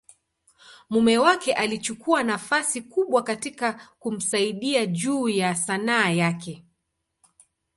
[0.89, 6.65] mume wake alichukua nafasi kubwa katika kumsaidia juu ya Sanaa yake.